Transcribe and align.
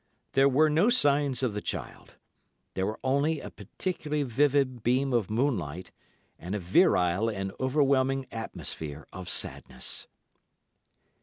There 0.31 0.49
were 0.49 0.67
no 0.67 0.89
signs 0.89 1.43
of 1.43 1.53
the 1.53 1.61
child; 1.61 2.15
there 2.73 2.87
was 2.87 2.97
only 3.03 3.39
a 3.39 3.51
particularly 3.51 4.23
vivid 4.23 4.81
beam 4.81 5.13
of 5.13 5.29
moonlight, 5.29 5.91
and 6.39 6.55
a 6.55 6.59
virile 6.59 7.29
and 7.29 7.51
overwhelming 7.59 8.25
atmosphere 8.31 9.05
of 9.13 9.29
sadness. 9.29 10.07